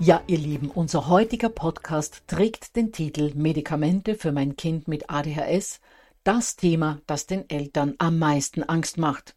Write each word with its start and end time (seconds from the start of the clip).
Ja, 0.00 0.22
ihr 0.28 0.38
Lieben, 0.38 0.70
unser 0.70 1.08
heutiger 1.08 1.48
Podcast 1.48 2.22
trägt 2.28 2.76
den 2.76 2.92
Titel 2.92 3.32
Medikamente 3.34 4.14
für 4.14 4.30
mein 4.30 4.54
Kind 4.54 4.86
mit 4.86 5.10
ADHS, 5.10 5.80
das 6.22 6.54
Thema, 6.54 7.00
das 7.08 7.26
den 7.26 7.50
Eltern 7.50 7.96
am 7.98 8.16
meisten 8.16 8.62
Angst 8.62 8.96
macht. 8.96 9.34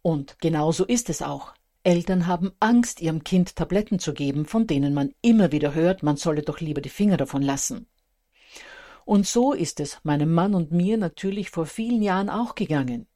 Und 0.00 0.38
genauso 0.40 0.86
ist 0.86 1.10
es 1.10 1.20
auch. 1.20 1.52
Eltern 1.82 2.26
haben 2.26 2.52
Angst, 2.58 3.02
ihrem 3.02 3.22
Kind 3.22 3.54
Tabletten 3.54 3.98
zu 3.98 4.14
geben, 4.14 4.46
von 4.46 4.66
denen 4.66 4.94
man 4.94 5.12
immer 5.20 5.52
wieder 5.52 5.74
hört, 5.74 6.02
man 6.02 6.16
solle 6.16 6.40
doch 6.40 6.60
lieber 6.60 6.80
die 6.80 6.88
Finger 6.88 7.18
davon 7.18 7.42
lassen. 7.42 7.86
Und 9.04 9.26
so 9.26 9.52
ist 9.52 9.78
es 9.80 10.00
meinem 10.04 10.32
Mann 10.32 10.54
und 10.54 10.72
mir 10.72 10.96
natürlich 10.96 11.50
vor 11.50 11.66
vielen 11.66 12.00
Jahren 12.00 12.30
auch 12.30 12.54
gegangen. 12.54 13.08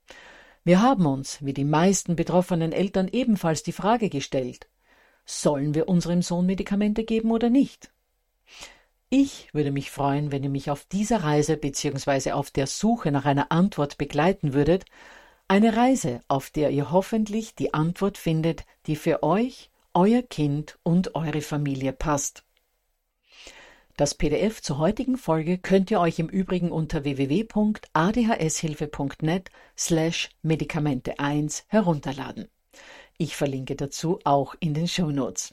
Wir 0.62 0.82
haben 0.82 1.06
uns, 1.06 1.42
wie 1.42 1.54
die 1.54 1.64
meisten 1.64 2.16
betroffenen 2.16 2.72
Eltern, 2.72 3.08
ebenfalls 3.08 3.62
die 3.62 3.72
Frage 3.72 4.10
gestellt, 4.10 4.68
Sollen 5.25 5.75
wir 5.75 5.88
unserem 5.88 6.22
Sohn 6.22 6.47
Medikamente 6.47 7.04
geben 7.04 7.31
oder 7.31 7.50
nicht? 7.50 7.91
Ich 9.08 9.53
würde 9.53 9.72
mich 9.72 9.91
freuen, 9.91 10.31
wenn 10.31 10.44
ihr 10.44 10.50
mich 10.50 10.70
auf 10.70 10.84
dieser 10.84 11.25
Reise 11.25 11.56
bzw. 11.56 12.32
auf 12.32 12.50
der 12.50 12.66
Suche 12.66 13.10
nach 13.10 13.25
einer 13.25 13.50
Antwort 13.50 13.98
begleiten 13.98 14.54
würdet, 14.54 14.84
eine 15.48 15.76
Reise, 15.76 16.20
auf 16.28 16.50
der 16.50 16.70
ihr 16.70 16.92
hoffentlich 16.92 17.56
die 17.56 17.75
Antwort 17.75 18.19
findet, 18.19 18.64
die 18.86 18.94
für 18.94 19.25
euch, 19.25 19.70
euer 19.94 20.22
Kind 20.22 20.78
und 20.84 21.16
eure 21.16 21.41
Familie 21.41 21.92
passt. 21.92 22.44
Das 23.97 24.14
PDF 24.14 24.62
zur 24.62 24.78
heutigen 24.78 25.16
Folge 25.16 25.59
könnt 25.59 25.91
ihr 25.91 25.98
euch 26.00 26.20
im 26.20 26.28
Übrigen 26.28 26.70
unter 26.70 27.03
www.adhshilfe.net 27.03 29.50
slash 29.76 30.30
Medikamente 30.42 31.19
1 31.19 31.64
herunterladen. 31.66 32.47
Ich 33.22 33.36
verlinke 33.36 33.76
dazu 33.76 34.19
auch 34.25 34.54
in 34.60 34.72
den 34.72 34.88
Show 34.88 35.10
Notes. 35.10 35.53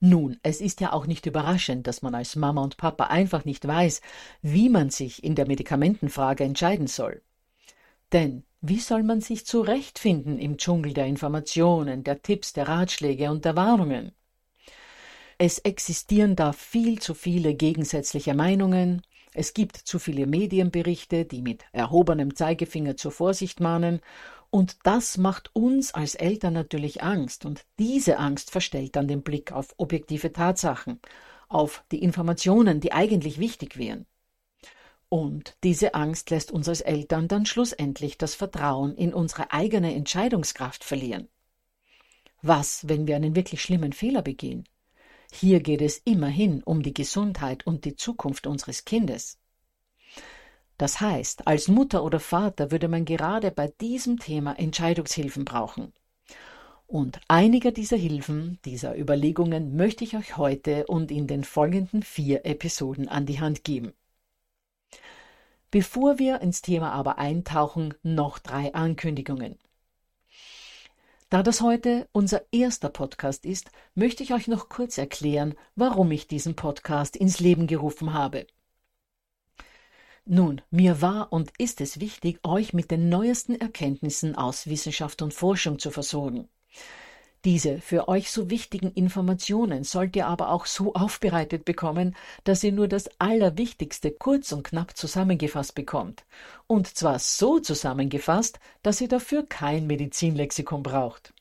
Nun, 0.00 0.36
es 0.42 0.60
ist 0.60 0.80
ja 0.80 0.92
auch 0.92 1.06
nicht 1.06 1.26
überraschend, 1.26 1.86
dass 1.86 2.02
man 2.02 2.12
als 2.12 2.34
Mama 2.34 2.60
und 2.64 2.76
Papa 2.76 3.04
einfach 3.04 3.44
nicht 3.44 3.68
weiß, 3.68 4.00
wie 4.42 4.68
man 4.68 4.90
sich 4.90 5.22
in 5.22 5.36
der 5.36 5.46
Medikamentenfrage 5.46 6.42
entscheiden 6.42 6.88
soll. 6.88 7.22
Denn 8.10 8.42
wie 8.60 8.80
soll 8.80 9.04
man 9.04 9.20
sich 9.20 9.46
zurechtfinden 9.46 10.40
im 10.40 10.56
Dschungel 10.56 10.92
der 10.92 11.06
Informationen, 11.06 12.02
der 12.02 12.20
Tipps, 12.20 12.52
der 12.52 12.66
Ratschläge 12.66 13.30
und 13.30 13.44
der 13.44 13.54
Warnungen? 13.54 14.10
Es 15.38 15.60
existieren 15.60 16.34
da 16.34 16.52
viel 16.52 16.98
zu 16.98 17.14
viele 17.14 17.54
gegensätzliche 17.54 18.34
Meinungen, 18.34 19.02
es 19.32 19.54
gibt 19.54 19.76
zu 19.76 20.00
viele 20.00 20.26
Medienberichte, 20.26 21.24
die 21.24 21.42
mit 21.42 21.62
erhobenem 21.70 22.34
Zeigefinger 22.34 22.96
zur 22.96 23.12
Vorsicht 23.12 23.60
mahnen, 23.60 24.00
und 24.50 24.78
das 24.82 25.16
macht 25.16 25.54
uns 25.54 25.94
als 25.94 26.14
Eltern 26.14 26.54
natürlich 26.54 27.02
Angst, 27.02 27.44
und 27.44 27.64
diese 27.78 28.18
Angst 28.18 28.50
verstellt 28.50 28.96
dann 28.96 29.08
den 29.08 29.22
Blick 29.22 29.52
auf 29.52 29.74
objektive 29.76 30.32
Tatsachen, 30.32 31.00
auf 31.48 31.84
die 31.90 32.02
Informationen, 32.02 32.80
die 32.80 32.92
eigentlich 32.92 33.38
wichtig 33.38 33.78
wären. 33.78 34.06
Und 35.08 35.56
diese 35.64 35.94
Angst 35.94 36.30
lässt 36.30 36.52
uns 36.52 36.68
als 36.68 36.80
Eltern 36.80 37.26
dann 37.26 37.44
schlussendlich 37.44 38.16
das 38.16 38.36
Vertrauen 38.36 38.94
in 38.94 39.12
unsere 39.12 39.52
eigene 39.52 39.92
Entscheidungskraft 39.94 40.84
verlieren. 40.84 41.28
Was, 42.42 42.88
wenn 42.88 43.08
wir 43.08 43.16
einen 43.16 43.34
wirklich 43.34 43.60
schlimmen 43.60 43.92
Fehler 43.92 44.22
begehen? 44.22 44.68
Hier 45.32 45.60
geht 45.60 45.82
es 45.82 45.98
immerhin 45.98 46.62
um 46.62 46.82
die 46.82 46.94
Gesundheit 46.94 47.66
und 47.66 47.84
die 47.84 47.96
Zukunft 47.96 48.46
unseres 48.46 48.84
Kindes. 48.84 49.39
Das 50.80 50.98
heißt, 50.98 51.46
als 51.46 51.68
Mutter 51.68 52.02
oder 52.02 52.20
Vater 52.20 52.70
würde 52.70 52.88
man 52.88 53.04
gerade 53.04 53.50
bei 53.50 53.68
diesem 53.82 54.18
Thema 54.18 54.58
Entscheidungshilfen 54.58 55.44
brauchen. 55.44 55.92
Und 56.86 57.20
einige 57.28 57.70
dieser 57.70 57.98
Hilfen, 57.98 58.58
dieser 58.64 58.96
Überlegungen 58.96 59.76
möchte 59.76 60.04
ich 60.04 60.16
euch 60.16 60.38
heute 60.38 60.86
und 60.86 61.10
in 61.10 61.26
den 61.26 61.44
folgenden 61.44 62.02
vier 62.02 62.46
Episoden 62.46 63.08
an 63.08 63.26
die 63.26 63.40
Hand 63.40 63.62
geben. 63.62 63.92
Bevor 65.70 66.18
wir 66.18 66.40
ins 66.40 66.62
Thema 66.62 66.92
aber 66.92 67.18
eintauchen, 67.18 67.92
noch 68.02 68.38
drei 68.38 68.72
Ankündigungen. 68.72 69.58
Da 71.28 71.42
das 71.42 71.60
heute 71.60 72.08
unser 72.12 72.40
erster 72.52 72.88
Podcast 72.88 73.44
ist, 73.44 73.70
möchte 73.94 74.22
ich 74.22 74.32
euch 74.32 74.48
noch 74.48 74.70
kurz 74.70 74.96
erklären, 74.96 75.56
warum 75.76 76.10
ich 76.10 76.26
diesen 76.26 76.56
Podcast 76.56 77.16
ins 77.16 77.38
Leben 77.38 77.66
gerufen 77.66 78.14
habe. 78.14 78.46
Nun, 80.32 80.62
mir 80.70 81.02
war 81.02 81.32
und 81.32 81.50
ist 81.58 81.80
es 81.80 81.98
wichtig, 81.98 82.38
euch 82.44 82.72
mit 82.72 82.92
den 82.92 83.08
neuesten 83.08 83.56
Erkenntnissen 83.60 84.36
aus 84.36 84.68
Wissenschaft 84.68 85.22
und 85.22 85.34
Forschung 85.34 85.80
zu 85.80 85.90
versorgen. 85.90 86.48
Diese 87.44 87.80
für 87.80 88.06
euch 88.06 88.30
so 88.30 88.48
wichtigen 88.48 88.92
Informationen 88.92 89.82
sollt 89.82 90.14
ihr 90.14 90.28
aber 90.28 90.50
auch 90.50 90.66
so 90.66 90.94
aufbereitet 90.94 91.64
bekommen, 91.64 92.14
dass 92.44 92.62
ihr 92.62 92.70
nur 92.70 92.86
das 92.86 93.10
Allerwichtigste 93.18 94.12
kurz 94.12 94.52
und 94.52 94.62
knapp 94.62 94.96
zusammengefasst 94.96 95.74
bekommt. 95.74 96.22
Und 96.68 96.86
zwar 96.86 97.18
so 97.18 97.58
zusammengefasst, 97.58 98.60
dass 98.84 99.00
ihr 99.00 99.08
dafür 99.08 99.44
kein 99.48 99.88
Medizinlexikon 99.88 100.84
braucht. 100.84 101.34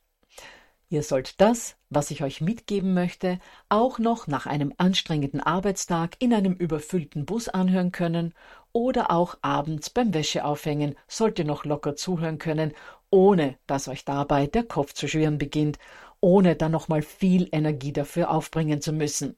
Ihr 0.92 1.04
sollt 1.04 1.40
das, 1.40 1.76
was 1.92 2.10
ich 2.10 2.24
euch 2.24 2.42
mitgeben 2.42 2.96
möchte, 2.96 3.40
auch 3.70 4.00
noch 4.00 4.26
nach 4.26 4.48
einem 4.48 4.74
anstrengenden 4.78 5.40
Arbeitstag 5.40 6.16
in 6.18 6.34
einem 6.34 6.54
überfüllten 6.54 7.28
Bus 7.28 7.48
anhören 7.48 7.92
können 7.92 8.34
oder 8.72 9.12
auch 9.12 9.38
abends 9.42 9.92
beim 9.92 10.16
Wäscheaufhängen 10.16 10.96
sollt 11.08 11.38
ihr 11.38 11.46
noch 11.46 11.64
locker 11.64 11.96
zuhören 11.96 12.40
können, 12.40 12.74
ohne 13.12 13.58
dass 13.68 13.88
euch 13.88 14.04
dabei 14.04 14.48
der 14.48 14.64
Kopf 14.64 14.94
zu 14.94 15.08
schwirren 15.08 15.38
beginnt, 15.38 15.78
ohne 16.22 16.56
dann 16.56 16.72
nochmal 16.72 17.04
viel 17.04 17.48
Energie 17.52 17.94
dafür 17.94 18.32
aufbringen 18.32 18.82
zu 18.82 18.92
müssen. 18.92 19.38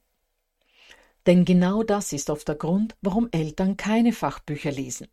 Denn 1.26 1.44
genau 1.44 1.82
das 1.82 2.14
ist 2.14 2.30
oft 2.30 2.48
der 2.48 2.54
Grund, 2.54 2.96
warum 3.02 3.28
Eltern 3.30 3.76
keine 3.76 4.12
Fachbücher 4.12 4.72
lesen. 4.72 5.08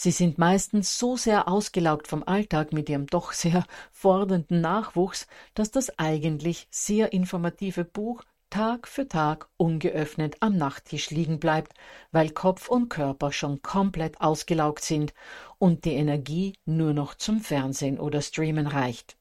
Sie 0.00 0.12
sind 0.12 0.38
meistens 0.38 0.96
so 0.96 1.16
sehr 1.16 1.48
ausgelaugt 1.48 2.06
vom 2.06 2.22
Alltag 2.22 2.72
mit 2.72 2.88
ihrem 2.88 3.08
doch 3.08 3.32
sehr 3.32 3.64
fordernden 3.90 4.60
Nachwuchs, 4.60 5.26
dass 5.54 5.72
das 5.72 5.98
eigentlich 5.98 6.68
sehr 6.70 7.12
informative 7.12 7.84
Buch 7.84 8.22
Tag 8.48 8.86
für 8.86 9.08
Tag 9.08 9.48
ungeöffnet 9.56 10.36
am 10.38 10.56
Nachttisch 10.56 11.10
liegen 11.10 11.40
bleibt, 11.40 11.72
weil 12.12 12.30
Kopf 12.30 12.68
und 12.68 12.90
Körper 12.90 13.32
schon 13.32 13.60
komplett 13.60 14.20
ausgelaugt 14.20 14.84
sind 14.84 15.14
und 15.58 15.84
die 15.84 15.94
Energie 15.94 16.54
nur 16.64 16.92
noch 16.92 17.16
zum 17.16 17.40
Fernsehen 17.40 17.98
oder 17.98 18.22
Streamen 18.22 18.68
reicht. 18.68 19.16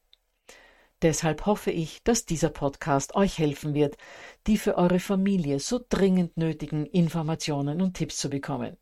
Deshalb 1.02 1.48
hoffe 1.48 1.72
ich, 1.72 2.04
dass 2.04 2.26
dieser 2.26 2.50
Podcast 2.50 3.16
euch 3.16 3.40
helfen 3.40 3.74
wird, 3.74 3.98
die 4.46 4.60
für 4.60 4.78
eure 4.78 5.00
Familie 5.00 5.60
so 5.60 5.80
dringend 5.90 6.38
nötigen 6.38 6.86
Informationen 6.86 7.82
und 7.82 7.96
Tipps 7.96 8.20
zu 8.20 8.30
bekommen. 8.30 8.78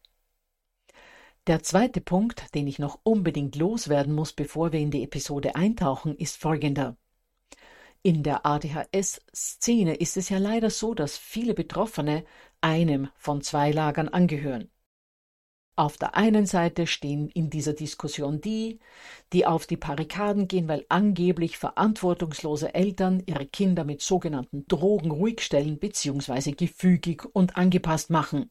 Der 1.48 1.62
zweite 1.62 2.02
Punkt, 2.02 2.56
den 2.56 2.66
ich 2.66 2.80
noch 2.80 3.00
unbedingt 3.04 3.56
loswerden 3.56 4.16
muss, 4.16 4.34
bevor 4.34 4.72
wir 4.72 4.80
in 4.80 4.90
die 4.90 5.04
Episode 5.04 5.56
eintauchen, 5.56 6.18
ist 6.18 6.38
folgender. 6.38 6.98
In 8.02 8.24
der 8.24 8.48
ADHS-Szene 8.48 9.94
ist 9.96 10.18
es 10.18 10.30
ja 10.30 10.40
leider 10.40 10.72
so, 10.72 10.96
dass 10.96 11.18
viele 11.18 11.54
Betroffene 11.54 12.26
einem 12.62 13.10
von 13.16 13.44
zwei 13.44 13.70
Lagern 13.72 14.10
angehören. 14.10 14.72
Auf 15.76 15.98
der 15.98 16.16
einen 16.16 16.48
Seite 16.48 16.88
stehen 16.88 17.30
in 17.30 17.52
dieser 17.52 17.74
Diskussion 17.74 18.42
die, 18.42 18.80
die 19.32 19.46
auf 19.46 19.68
die 19.68 19.78
Barrikaden 19.78 20.48
gehen, 20.48 20.68
weil 20.68 20.86
angeblich 20.90 21.60
verantwortungslose 21.60 22.74
Eltern 22.74 23.22
ihre 23.28 23.46
Kinder 23.46 23.84
mit 23.84 24.02
sogenannten 24.02 24.66
Drogen 24.68 25.12
ruhigstellen 25.12 25.78
bzw. 25.78 26.54
gefügig 26.54 27.24
und 27.34 27.56
angepasst 27.56 28.10
machen. 28.10 28.50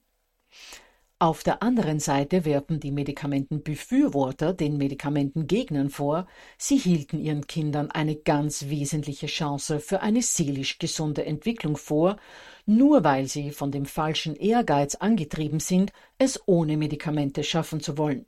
Auf 1.24 1.42
der 1.42 1.62
anderen 1.62 2.00
Seite 2.00 2.44
werfen 2.44 2.80
die 2.80 2.90
Medikamentenbefürworter 2.90 4.52
den 4.52 4.76
Medikamentengegnern 4.76 5.88
vor, 5.88 6.26
sie 6.58 6.76
hielten 6.76 7.18
ihren 7.18 7.46
Kindern 7.46 7.90
eine 7.90 8.14
ganz 8.14 8.68
wesentliche 8.68 9.26
Chance 9.26 9.80
für 9.80 10.02
eine 10.02 10.20
seelisch 10.20 10.78
gesunde 10.78 11.24
Entwicklung 11.24 11.78
vor, 11.78 12.18
nur 12.66 13.04
weil 13.04 13.26
sie 13.26 13.52
von 13.52 13.72
dem 13.72 13.86
falschen 13.86 14.36
Ehrgeiz 14.36 14.96
angetrieben 14.96 15.60
sind, 15.60 15.92
es 16.18 16.42
ohne 16.44 16.76
Medikamente 16.76 17.42
schaffen 17.42 17.80
zu 17.80 17.96
wollen. 17.96 18.26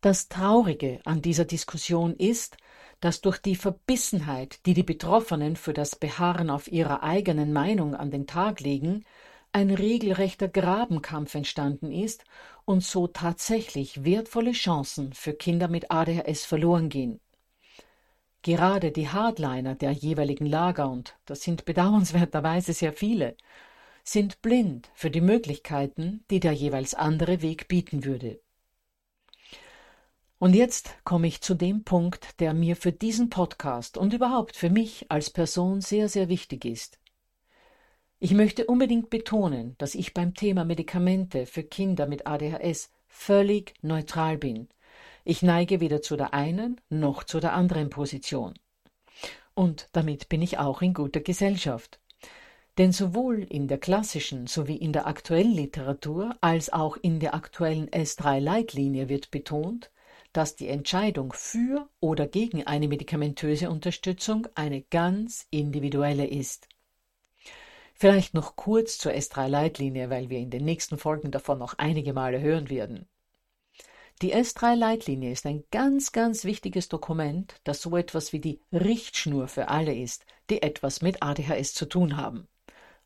Das 0.00 0.28
Traurige 0.28 1.00
an 1.04 1.20
dieser 1.20 1.44
Diskussion 1.44 2.14
ist, 2.16 2.56
dass 3.00 3.20
durch 3.20 3.36
die 3.36 3.56
Verbissenheit, 3.56 4.64
die 4.64 4.72
die 4.72 4.82
Betroffenen 4.82 5.56
für 5.56 5.74
das 5.74 5.96
Beharren 5.96 6.48
auf 6.48 6.72
ihrer 6.72 7.02
eigenen 7.02 7.52
Meinung 7.52 7.94
an 7.94 8.10
den 8.10 8.26
Tag 8.26 8.60
legen, 8.60 9.04
ein 9.56 9.70
regelrechter 9.70 10.48
Grabenkampf 10.48 11.34
entstanden 11.34 11.90
ist 11.90 12.24
und 12.66 12.84
so 12.84 13.06
tatsächlich 13.06 14.04
wertvolle 14.04 14.52
Chancen 14.52 15.14
für 15.14 15.32
Kinder 15.32 15.68
mit 15.68 15.90
ADHS 15.90 16.44
verloren 16.44 16.90
gehen. 16.90 17.20
Gerade 18.42 18.92
die 18.92 19.08
Hardliner 19.08 19.74
der 19.74 19.92
jeweiligen 19.92 20.44
Lager, 20.44 20.90
und 20.90 21.16
das 21.24 21.40
sind 21.40 21.64
bedauernswerterweise 21.64 22.74
sehr 22.74 22.92
viele, 22.92 23.34
sind 24.04 24.42
blind 24.42 24.90
für 24.92 25.10
die 25.10 25.22
Möglichkeiten, 25.22 26.22
die 26.30 26.38
der 26.38 26.52
jeweils 26.52 26.92
andere 26.92 27.40
Weg 27.40 27.66
bieten 27.66 28.04
würde. 28.04 28.38
Und 30.38 30.54
jetzt 30.54 30.90
komme 31.04 31.28
ich 31.28 31.40
zu 31.40 31.54
dem 31.54 31.82
Punkt, 31.82 32.40
der 32.40 32.52
mir 32.52 32.76
für 32.76 32.92
diesen 32.92 33.30
Podcast 33.30 33.96
und 33.96 34.12
überhaupt 34.12 34.54
für 34.54 34.68
mich 34.68 35.10
als 35.10 35.30
Person 35.30 35.80
sehr, 35.80 36.10
sehr 36.10 36.28
wichtig 36.28 36.66
ist. 36.66 36.98
Ich 38.18 38.32
möchte 38.32 38.64
unbedingt 38.64 39.10
betonen, 39.10 39.74
dass 39.76 39.94
ich 39.94 40.14
beim 40.14 40.32
Thema 40.32 40.64
Medikamente 40.64 41.44
für 41.44 41.62
Kinder 41.62 42.06
mit 42.06 42.26
ADHS 42.26 42.90
völlig 43.06 43.74
neutral 43.82 44.38
bin. 44.38 44.68
Ich 45.24 45.42
neige 45.42 45.80
weder 45.80 46.00
zu 46.00 46.16
der 46.16 46.32
einen 46.32 46.80
noch 46.88 47.24
zu 47.24 47.40
der 47.40 47.52
anderen 47.52 47.90
Position. 47.90 48.54
Und 49.54 49.90
damit 49.92 50.30
bin 50.30 50.40
ich 50.40 50.56
auch 50.56 50.80
in 50.80 50.94
guter 50.94 51.20
Gesellschaft. 51.20 52.00
Denn 52.78 52.92
sowohl 52.92 53.42
in 53.42 53.68
der 53.68 53.78
klassischen 53.78 54.46
sowie 54.46 54.76
in 54.76 54.94
der 54.94 55.06
aktuellen 55.06 55.52
Literatur 55.52 56.36
als 56.40 56.72
auch 56.72 56.96
in 56.96 57.20
der 57.20 57.34
aktuellen 57.34 57.88
S3-Leitlinie 57.90 59.10
wird 59.10 59.30
betont, 59.30 59.90
dass 60.32 60.56
die 60.56 60.68
Entscheidung 60.68 61.34
für 61.34 61.88
oder 62.00 62.26
gegen 62.26 62.66
eine 62.66 62.88
medikamentöse 62.88 63.68
Unterstützung 63.68 64.46
eine 64.54 64.80
ganz 64.82 65.46
individuelle 65.50 66.26
ist. 66.26 66.68
Vielleicht 67.98 68.34
noch 68.34 68.56
kurz 68.56 68.98
zur 68.98 69.12
S3-Leitlinie, 69.12 70.10
weil 70.10 70.28
wir 70.28 70.38
in 70.38 70.50
den 70.50 70.66
nächsten 70.66 70.98
Folgen 70.98 71.30
davon 71.30 71.58
noch 71.58 71.78
einige 71.78 72.12
Male 72.12 72.40
hören 72.42 72.68
werden. 72.68 73.08
Die 74.20 74.34
S3-Leitlinie 74.34 75.32
ist 75.32 75.46
ein 75.46 75.64
ganz, 75.70 76.12
ganz 76.12 76.44
wichtiges 76.44 76.90
Dokument, 76.90 77.54
das 77.64 77.80
so 77.80 77.96
etwas 77.96 78.34
wie 78.34 78.40
die 78.40 78.60
Richtschnur 78.70 79.48
für 79.48 79.68
alle 79.68 79.94
ist, 79.94 80.26
die 80.50 80.60
etwas 80.60 81.00
mit 81.00 81.22
ADHS 81.22 81.72
zu 81.72 81.86
tun 81.86 82.18
haben. 82.18 82.48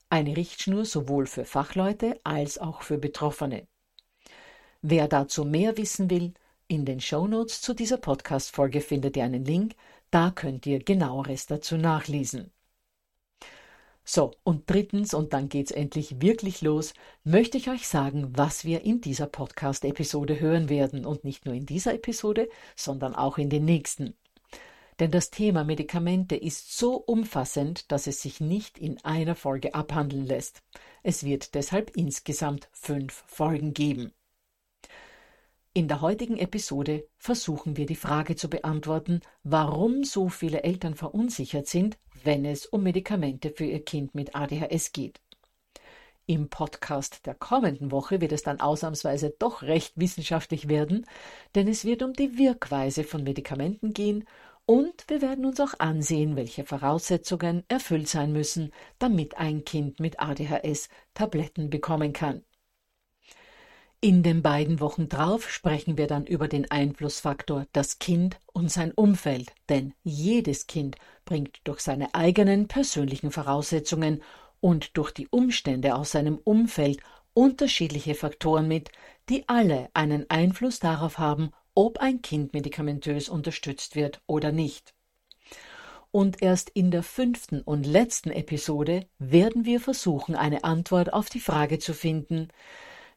Eine 0.09 0.37
Richtschnur 0.37 0.85
sowohl 0.85 1.27
für 1.27 1.45
Fachleute 1.45 2.19
als 2.25 2.59
auch 2.59 2.83
für 2.83 2.99
Betroffene. 2.99 3.69
Wer 4.83 5.07
dazu 5.07 5.45
mehr 5.45 5.77
wissen 5.77 6.11
will, 6.11 6.35
in 6.67 6.85
den 6.85 7.01
Shownotes 7.01 7.61
zu 7.61 7.75
dieser 7.75 7.99
Podcast-Folge 7.99 8.81
findet 8.81 9.17
ihr 9.17 9.25
einen 9.25 9.45
Link, 9.45 9.77
da 10.11 10.33
könnt 10.33 10.67
ihr 10.67 10.81
genaueres 10.81 11.47
dazu 11.47 11.77
nachlesen. 11.77 12.53
So, 14.13 14.33
und 14.43 14.69
drittens, 14.69 15.15
und 15.15 15.33
dann 15.33 15.49
geht's 15.49 15.71
endlich 15.71 16.21
wirklich 16.21 16.63
los, 16.63 16.95
möchte 17.23 17.57
ich 17.57 17.71
euch 17.71 17.87
sagen, 17.87 18.37
was 18.37 18.65
wir 18.65 18.83
in 18.83 19.01
dieser 19.01 19.29
Podcast-Episode 19.29 20.41
hören 20.41 20.69
werden. 20.69 21.07
Und 21.07 21.23
nicht 21.23 21.47
nur 21.47 21.55
in 21.55 21.65
dieser 21.65 21.95
Episode, 21.95 22.49
sondern 22.75 23.15
auch 23.15 23.39
in 23.39 23.51
den 23.51 23.65
nächsten. 23.65 24.17
Denn 24.99 25.13
das 25.13 25.31
Thema 25.31 25.63
Medikamente 25.63 26.35
ist 26.35 26.77
so 26.77 26.97
umfassend, 26.97 27.93
dass 27.93 28.09
es 28.09 28.21
sich 28.21 28.41
nicht 28.41 28.79
in 28.79 28.99
einer 29.05 29.37
Folge 29.37 29.77
abhandeln 29.77 30.27
lässt. 30.27 30.65
Es 31.05 31.23
wird 31.23 31.55
deshalb 31.55 31.97
insgesamt 31.97 32.69
fünf 32.73 33.23
Folgen 33.29 33.75
geben. 33.75 34.13
In 35.73 35.87
der 35.87 36.01
heutigen 36.01 36.37
Episode 36.37 37.07
versuchen 37.17 37.77
wir 37.77 37.87
die 37.87 37.95
Frage 37.95 38.35
zu 38.35 38.51
beantworten, 38.51 39.21
warum 39.45 40.03
so 40.03 40.29
viele 40.29 40.65
Eltern 40.65 40.97
verunsichert 40.97 41.69
sind, 41.69 41.97
wenn 42.25 42.45
es 42.45 42.67
um 42.67 42.83
Medikamente 42.83 43.51
für 43.51 43.67
ihr 43.67 43.85
Kind 43.85 44.17
mit 44.17 44.35
ADHS 44.35 44.91
geht. 44.91 45.21
Im 46.27 46.49
Podcast 46.49 47.25
der 47.25 47.37
kommenden 47.37 47.93
Woche 47.93 48.21
wird 48.21 48.33
es 48.33 48.43
dann 48.43 48.61
ausnahmsweise 48.61 49.33
doch 49.39 49.63
recht 49.63 49.93
wissenschaftlich 49.95 50.69
werden, 50.69 51.07
denn 51.55 51.69
es 51.69 51.85
wird 51.85 52.03
um 52.03 52.15
die 52.15 52.37
Wirkweise 52.37 53.05
von 53.05 53.23
Medikamenten 53.23 53.95
gehen 53.95 54.25
und 54.67 55.05
wir 55.07 55.23
werden 55.23 55.45
uns 55.45 55.61
auch 55.61 55.75
ansehen, 55.79 56.35
welche 56.35 56.65
Voraussetzungen 56.65 57.63
erfüllt 57.69 58.09
sein 58.09 58.33
müssen, 58.33 58.73
damit 58.99 59.39
ein 59.39 59.65
Kind 59.65 60.01
mit 60.01 60.19
ADHS 60.19 60.89
Tabletten 61.15 61.71
bekommen 61.71 62.13
kann. 62.13 62.43
In 64.03 64.23
den 64.23 64.41
beiden 64.41 64.81
Wochen 64.81 65.11
drauf 65.11 65.51
sprechen 65.51 65.99
wir 65.99 66.07
dann 66.07 66.25
über 66.25 66.49
den 66.49 66.71
Einflussfaktor 66.71 67.67
das 67.75 67.99
Kind 67.99 68.41
und 68.47 68.71
sein 68.71 68.93
Umfeld, 68.93 69.53
denn 69.69 69.93
jedes 70.03 70.67
Kind 70.67 70.97
bringt 71.27 71.61
durch 71.65 71.81
seine 71.81 72.15
eigenen 72.15 72.67
persönlichen 72.67 73.31
Voraussetzungen 73.31 74.23
und 74.61 74.97
durch 74.97 75.11
die 75.11 75.29
Umstände 75.29 75.95
aus 75.95 76.13
seinem 76.13 76.39
Umfeld 76.39 77.01
unterschiedliche 77.35 78.15
Faktoren 78.15 78.69
mit, 78.69 78.91
die 79.29 79.47
alle 79.51 79.91
einen 79.93 80.31
Einfluss 80.31 80.79
darauf 80.79 81.19
haben, 81.19 81.51
ob 81.75 81.99
ein 81.99 82.23
Kind 82.23 82.55
medikamentös 82.55 83.29
unterstützt 83.29 83.97
wird 83.97 84.23
oder 84.27 84.51
nicht. 84.51 84.95
Und 86.11 86.41
erst 86.41 86.71
in 86.71 86.91
der 86.91 87.03
fünften 87.03 87.61
und 87.61 87.85
letzten 87.85 88.31
Episode 88.31 89.07
werden 89.19 89.67
wir 89.67 89.79
versuchen, 89.79 90.37
eine 90.37 90.65
Antwort 90.65 91.13
auf 91.13 91.29
die 91.29 91.39
Frage 91.39 91.79
zu 91.79 91.93
finden, 91.93 92.49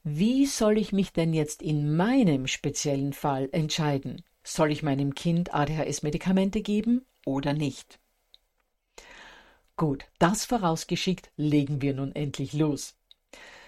wie 0.04 0.46
soll 0.46 0.78
ich 0.78 0.92
mich 0.92 1.14
denn 1.14 1.34
jetzt 1.34 1.62
in 1.62 1.96
meinem 1.96 2.48
speziellen 2.48 3.14
Fall 3.14 3.48
entscheiden? 3.54 4.22
Soll 4.44 4.72
ich 4.72 4.84
meinem 4.84 5.16
Kind 5.16 5.54
ADHS-Medikamente 5.54 6.62
geben 6.62 7.06
oder 7.26 7.54
nicht? 7.54 8.00
Gut, 9.78 10.04
das 10.20 10.44
vorausgeschickt, 10.44 11.32
legen 11.38 11.82
wir 11.82 11.94
nun 11.94 12.14
endlich 12.14 12.52
los. 12.52 12.96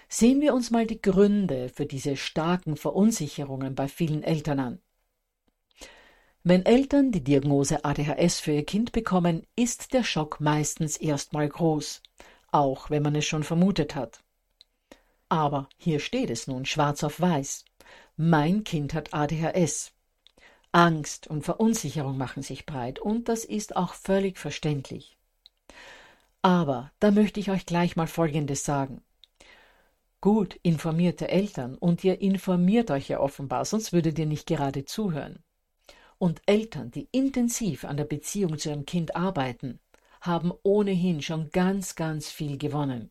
Sehen 0.08 0.42
wir 0.42 0.52
uns 0.52 0.70
mal 0.70 0.86
die 0.86 1.00
Gründe 1.00 1.70
für 1.70 1.86
diese 1.86 2.16
starken 2.16 2.76
Verunsicherungen 2.76 3.74
bei 3.74 3.88
vielen 3.88 4.22
Eltern 4.22 4.60
an. 4.60 4.78
Wenn 6.44 6.66
Eltern 6.66 7.10
die 7.10 7.24
Diagnose 7.24 7.84
ADHS 7.84 8.40
für 8.40 8.52
ihr 8.52 8.64
Kind 8.66 8.92
bekommen, 8.92 9.46
ist 9.56 9.94
der 9.94 10.04
Schock 10.04 10.38
meistens 10.38 10.98
erstmal 10.98 11.48
groß, 11.48 12.02
auch 12.52 12.90
wenn 12.90 13.02
man 13.02 13.16
es 13.16 13.24
schon 13.24 13.42
vermutet 13.42 13.96
hat. 13.96 14.22
Aber 15.28 15.68
hier 15.76 16.00
steht 16.00 16.30
es 16.30 16.46
nun 16.46 16.64
schwarz 16.64 17.02
auf 17.02 17.20
weiß. 17.20 17.64
Mein 18.16 18.64
Kind 18.64 18.94
hat 18.94 19.12
ADHS. 19.12 19.92
Angst 20.72 21.26
und 21.26 21.42
Verunsicherung 21.42 22.18
machen 22.18 22.42
sich 22.42 22.66
breit, 22.66 22.98
und 22.98 23.28
das 23.28 23.44
ist 23.44 23.76
auch 23.76 23.94
völlig 23.94 24.38
verständlich. 24.38 25.16
Aber 26.42 26.92
da 27.00 27.10
möchte 27.10 27.40
ich 27.40 27.50
euch 27.50 27.66
gleich 27.66 27.96
mal 27.96 28.06
Folgendes 28.06 28.64
sagen. 28.64 29.02
Gut 30.20 30.58
informierte 30.62 31.28
Eltern, 31.28 31.76
und 31.76 32.04
ihr 32.04 32.20
informiert 32.20 32.90
euch 32.90 33.08
ja 33.08 33.20
offenbar, 33.20 33.64
sonst 33.64 33.92
würdet 33.92 34.18
ihr 34.18 34.26
nicht 34.26 34.46
gerade 34.46 34.84
zuhören. 34.84 35.42
Und 36.18 36.40
Eltern, 36.46 36.90
die 36.90 37.08
intensiv 37.10 37.84
an 37.84 37.96
der 37.96 38.04
Beziehung 38.04 38.58
zu 38.58 38.70
ihrem 38.70 38.86
Kind 38.86 39.16
arbeiten, 39.16 39.80
haben 40.20 40.52
ohnehin 40.62 41.22
schon 41.22 41.50
ganz, 41.50 41.94
ganz 41.94 42.30
viel 42.30 42.58
gewonnen. 42.58 43.10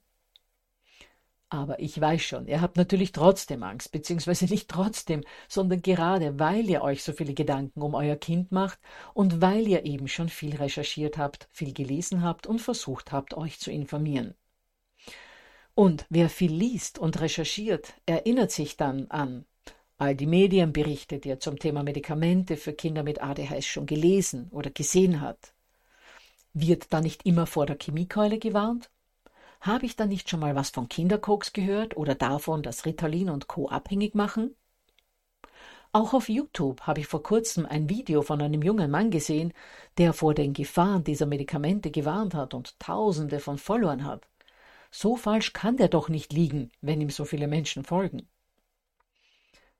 Aber 1.50 1.80
ich 1.80 2.00
weiß 2.00 2.22
schon, 2.24 2.48
ihr 2.48 2.60
habt 2.62 2.76
natürlich 2.76 3.12
trotzdem 3.12 3.62
Angst, 3.64 3.92
beziehungsweise 3.92 4.46
nicht 4.46 4.68
trotzdem, 4.68 5.24
sondern 5.48 5.82
gerade 5.82 6.40
weil 6.40 6.70
ihr 6.70 6.82
euch 6.82 7.04
so 7.04 7.14
viele 7.14 7.34
Gedanken 7.34 7.82
um 7.82 7.94
euer 7.94 8.16
Kind 8.16 8.52
macht 8.52 8.80
und 9.14 9.42
weil 9.42 9.68
ihr 9.68 9.86
eben 9.86 10.08
schon 10.08 10.30
viel 10.30 10.56
recherchiert 10.56 11.18
habt, 11.18 11.48
viel 11.52 11.74
gelesen 11.74 12.24
habt 12.24 12.48
und 12.48 12.60
versucht 12.60 13.12
habt, 13.12 13.36
euch 13.36 13.60
zu 13.60 13.72
informieren. 13.72 14.34
Und 15.76 16.06
wer 16.10 16.30
viel 16.30 16.54
liest 16.54 16.98
und 16.98 17.20
recherchiert, 17.22 17.94
erinnert 18.06 18.52
sich 18.52 18.78
dann 18.78 19.12
an 19.12 19.46
all 19.98 20.16
die 20.16 20.26
Medienberichte, 20.26 21.20
die 21.20 21.30
er 21.30 21.40
zum 21.40 21.60
Thema 21.60 21.84
Medikamente 21.84 22.58
für 22.58 22.74
Kinder 22.74 23.04
mit 23.04 23.22
ADHS 23.22 23.66
schon 23.66 23.86
gelesen 23.86 24.50
oder 24.52 24.70
gesehen 24.70 25.22
hat. 25.22 25.54
Wird 26.54 26.92
da 26.92 27.02
nicht 27.02 27.26
immer 27.26 27.46
vor 27.46 27.66
der 27.66 27.78
Chemiekeule 27.78 28.40
gewarnt? 28.40 28.90
Habe 29.66 29.88
ich 29.88 29.96
da 29.96 30.06
nicht 30.06 30.30
schon 30.30 30.42
mal 30.42 30.56
was 30.56 30.70
von 30.70 30.90
Kinderkoks 30.90 31.52
gehört 31.52 31.98
oder 31.98 32.14
davon, 32.14 32.62
dass 32.62 32.86
Ritalin 32.86 33.32
und 33.32 33.48
Co. 33.48 33.68
abhängig 33.68 34.14
machen? 34.14 34.56
Auch 35.92 36.14
auf 36.14 36.30
YouTube 36.30 36.82
habe 36.82 37.00
ich 37.00 37.08
vor 37.08 37.24
kurzem 37.24 37.66
ein 37.66 37.90
Video 37.90 38.22
von 38.22 38.44
einem 38.44 38.62
jungen 38.62 38.92
Mann 38.92 39.10
gesehen, 39.10 39.54
der 39.98 40.14
vor 40.14 40.36
den 40.36 40.54
Gefahren 40.54 41.04
dieser 41.04 41.26
Medikamente 41.26 41.90
gewarnt 41.90 42.36
hat 42.36 42.54
und 42.54 42.80
Tausende 42.80 43.40
von 43.40 43.58
Followern 43.58 44.06
hat. 44.06 44.28
So 44.92 45.16
falsch 45.16 45.52
kann 45.54 45.78
der 45.78 45.88
doch 45.88 46.10
nicht 46.10 46.32
liegen, 46.32 46.72
wenn 46.82 47.02
ihm 47.02 47.10
so 47.10 47.26
viele 47.26 47.48
Menschen 47.48 47.84
folgen. 47.84 48.28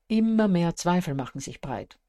Immer 0.08 0.48
mehr 0.48 0.76
Zweifel 0.76 1.14
machen 1.14 1.40
sich 1.40 1.62
breit. 1.62 2.00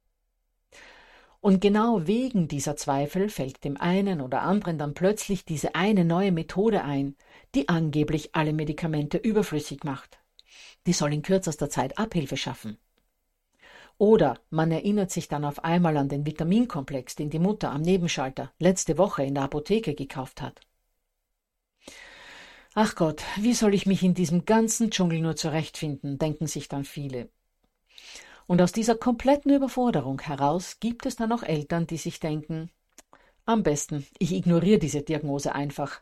Und 1.40 1.60
genau 1.60 2.06
wegen 2.06 2.48
dieser 2.48 2.76
Zweifel 2.76 3.28
fällt 3.28 3.64
dem 3.64 3.76
einen 3.76 4.20
oder 4.20 4.42
anderen 4.42 4.78
dann 4.78 4.94
plötzlich 4.94 5.44
diese 5.44 5.74
eine 5.74 6.04
neue 6.04 6.32
Methode 6.32 6.82
ein, 6.82 7.16
die 7.54 7.68
angeblich 7.68 8.34
alle 8.34 8.52
Medikamente 8.52 9.18
überflüssig 9.18 9.84
macht. 9.84 10.18
Die 10.86 10.92
soll 10.92 11.12
in 11.12 11.22
kürzester 11.22 11.70
Zeit 11.70 11.98
Abhilfe 11.98 12.36
schaffen. 12.36 12.78
Oder 13.98 14.38
man 14.50 14.70
erinnert 14.70 15.10
sich 15.10 15.28
dann 15.28 15.44
auf 15.44 15.64
einmal 15.64 15.96
an 15.96 16.08
den 16.08 16.26
Vitaminkomplex, 16.26 17.16
den 17.16 17.30
die 17.30 17.38
Mutter 17.38 17.70
am 17.70 17.80
Nebenschalter 17.80 18.52
letzte 18.58 18.98
Woche 18.98 19.24
in 19.24 19.34
der 19.34 19.44
Apotheke 19.44 19.94
gekauft 19.94 20.42
hat. 20.42 20.60
Ach 22.74 22.94
Gott, 22.94 23.22
wie 23.36 23.54
soll 23.54 23.72
ich 23.72 23.86
mich 23.86 24.02
in 24.02 24.12
diesem 24.12 24.44
ganzen 24.44 24.90
Dschungel 24.90 25.20
nur 25.20 25.34
zurechtfinden, 25.34 26.18
denken 26.18 26.46
sich 26.46 26.68
dann 26.68 26.84
viele. 26.84 27.30
Und 28.46 28.62
aus 28.62 28.72
dieser 28.72 28.94
kompletten 28.94 29.52
Überforderung 29.52 30.20
heraus 30.20 30.78
gibt 30.80 31.06
es 31.06 31.16
dann 31.16 31.32
auch 31.32 31.42
Eltern, 31.42 31.86
die 31.86 31.96
sich 31.96 32.20
denken, 32.20 32.70
am 33.48 33.62
besten, 33.62 34.04
ich 34.18 34.32
ignoriere 34.32 34.80
diese 34.80 35.02
Diagnose 35.02 35.54
einfach. 35.54 36.00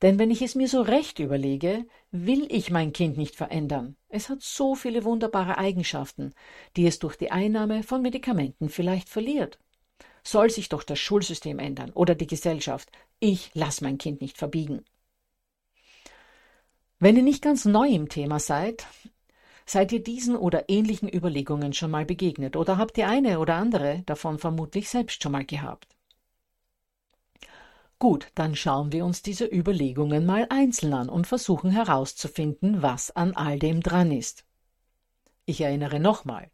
Denn 0.00 0.18
wenn 0.18 0.30
ich 0.30 0.40
es 0.40 0.54
mir 0.54 0.66
so 0.66 0.80
recht 0.80 1.18
überlege, 1.18 1.84
will 2.10 2.46
ich 2.50 2.70
mein 2.70 2.94
Kind 2.94 3.18
nicht 3.18 3.36
verändern. 3.36 3.96
Es 4.08 4.30
hat 4.30 4.40
so 4.40 4.74
viele 4.74 5.04
wunderbare 5.04 5.58
Eigenschaften, 5.58 6.32
die 6.74 6.86
es 6.86 6.98
durch 6.98 7.16
die 7.16 7.30
Einnahme 7.30 7.82
von 7.82 8.00
Medikamenten 8.00 8.70
vielleicht 8.70 9.10
verliert. 9.10 9.58
Soll 10.24 10.48
sich 10.48 10.70
doch 10.70 10.82
das 10.82 10.98
Schulsystem 10.98 11.58
ändern 11.58 11.90
oder 11.92 12.14
die 12.14 12.26
Gesellschaft. 12.26 12.90
Ich 13.20 13.50
lass 13.52 13.82
mein 13.82 13.98
Kind 13.98 14.22
nicht 14.22 14.38
verbiegen. 14.38 14.82
Wenn 16.98 17.16
ihr 17.18 17.22
nicht 17.22 17.42
ganz 17.42 17.66
neu 17.66 17.88
im 17.88 18.08
Thema 18.08 18.40
seid, 18.40 18.86
Seid 19.68 19.90
ihr 19.90 20.02
diesen 20.02 20.36
oder 20.36 20.68
ähnlichen 20.68 21.12
Überlegungen 21.12 21.72
schon 21.72 21.90
mal 21.90 22.04
begegnet 22.04 22.54
oder 22.54 22.78
habt 22.78 22.96
ihr 22.98 23.08
eine 23.08 23.40
oder 23.40 23.56
andere 23.56 24.04
davon 24.06 24.38
vermutlich 24.38 24.88
selbst 24.88 25.20
schon 25.20 25.32
mal 25.32 25.44
gehabt? 25.44 25.96
Gut, 27.98 28.30
dann 28.36 28.54
schauen 28.54 28.92
wir 28.92 29.04
uns 29.04 29.22
diese 29.22 29.44
Überlegungen 29.46 30.24
mal 30.24 30.46
einzeln 30.50 30.94
an 30.94 31.08
und 31.08 31.26
versuchen 31.26 31.70
herauszufinden, 31.70 32.82
was 32.82 33.10
an 33.10 33.34
all 33.34 33.58
dem 33.58 33.80
dran 33.80 34.12
ist. 34.12 34.44
Ich 35.46 35.60
erinnere 35.62 35.98
nochmal, 35.98 36.50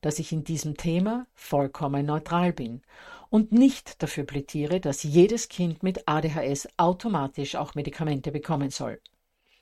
dass 0.00 0.18
ich 0.18 0.32
in 0.32 0.42
diesem 0.42 0.76
Thema 0.76 1.26
vollkommen 1.34 2.06
neutral 2.06 2.52
bin 2.52 2.82
und 3.28 3.52
nicht 3.52 4.02
dafür 4.02 4.24
plädiere, 4.24 4.80
dass 4.80 5.04
jedes 5.04 5.48
Kind 5.48 5.84
mit 5.84 6.08
ADHS 6.08 6.68
automatisch 6.78 7.54
auch 7.54 7.74
Medikamente 7.76 8.32
bekommen 8.32 8.70
soll. 8.70 9.00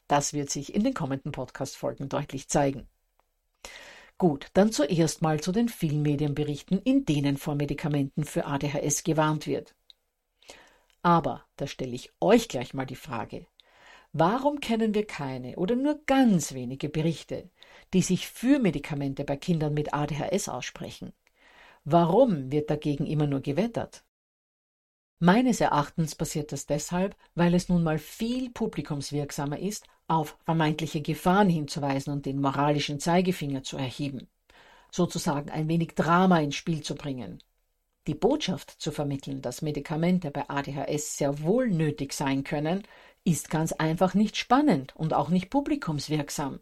Das 0.08 0.32
wird 0.32 0.50
sich 0.50 0.74
in 0.74 0.84
den 0.84 0.94
kommenden 0.94 1.32
Podcast-Folgen 1.32 2.08
deutlich 2.08 2.48
zeigen. 2.48 2.88
Gut, 4.16 4.48
dann 4.54 4.72
zuerst 4.72 5.22
mal 5.22 5.40
zu 5.40 5.52
den 5.52 5.68
vielen 5.68 6.02
Medienberichten, 6.02 6.80
in 6.82 7.04
denen 7.04 7.36
vor 7.36 7.54
Medikamenten 7.54 8.24
für 8.24 8.46
ADHS 8.46 9.04
gewarnt 9.04 9.46
wird. 9.46 9.76
Aber 11.02 11.44
da 11.56 11.68
stelle 11.68 11.94
ich 11.94 12.10
euch 12.20 12.48
gleich 12.48 12.74
mal 12.74 12.86
die 12.86 12.96
Frage, 12.96 13.46
warum 14.12 14.58
kennen 14.58 14.94
wir 14.94 15.06
keine 15.06 15.54
oder 15.56 15.76
nur 15.76 16.00
ganz 16.06 16.52
wenige 16.52 16.88
Berichte, 16.88 17.50
die 17.92 18.02
sich 18.02 18.28
für 18.28 18.58
Medikamente 18.58 19.22
bei 19.22 19.36
Kindern 19.36 19.74
mit 19.74 19.94
ADHS 19.94 20.48
aussprechen? 20.48 21.12
Warum 21.84 22.50
wird 22.50 22.70
dagegen 22.70 23.06
immer 23.06 23.26
nur 23.26 23.40
gewettert? 23.40 24.02
Meines 25.20 25.60
Erachtens 25.60 26.14
passiert 26.14 26.52
das 26.52 26.66
deshalb, 26.66 27.16
weil 27.34 27.54
es 27.54 27.68
nun 27.68 27.82
mal 27.82 27.98
viel 27.98 28.50
publikumswirksamer 28.50 29.58
ist, 29.58 29.84
auf 30.06 30.38
vermeintliche 30.44 31.02
Gefahren 31.02 31.48
hinzuweisen 31.48 32.12
und 32.12 32.24
den 32.24 32.40
moralischen 32.40 33.00
Zeigefinger 33.00 33.64
zu 33.64 33.76
erheben, 33.76 34.28
sozusagen 34.92 35.50
ein 35.50 35.68
wenig 35.68 35.96
Drama 35.96 36.38
ins 36.38 36.54
Spiel 36.54 36.82
zu 36.82 36.94
bringen. 36.94 37.42
Die 38.06 38.14
Botschaft 38.14 38.70
zu 38.70 38.92
vermitteln, 38.92 39.42
dass 39.42 39.60
Medikamente 39.60 40.30
bei 40.30 40.48
ADHS 40.48 41.18
sehr 41.18 41.42
wohl 41.42 41.68
nötig 41.68 42.12
sein 42.12 42.44
können, 42.44 42.84
ist 43.24 43.50
ganz 43.50 43.72
einfach 43.72 44.14
nicht 44.14 44.36
spannend 44.36 44.94
und 44.94 45.14
auch 45.14 45.30
nicht 45.30 45.50
publikumswirksam. 45.50 46.60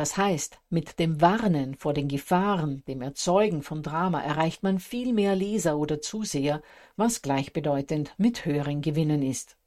Das 0.00 0.16
heißt, 0.16 0.60
mit 0.70 0.98
dem 0.98 1.20
Warnen 1.20 1.74
vor 1.74 1.92
den 1.92 2.08
Gefahren, 2.08 2.82
dem 2.88 3.02
Erzeugen 3.02 3.62
von 3.62 3.82
Drama 3.82 4.22
erreicht 4.22 4.62
man 4.62 4.78
viel 4.78 5.12
mehr 5.12 5.36
Leser 5.36 5.76
oder 5.76 6.00
Zuseher, 6.00 6.62
was 6.96 7.20
gleichbedeutend 7.20 8.14
mit 8.16 8.46
höheren 8.46 8.80
Gewinnen 8.80 9.20
ist. 9.20 9.58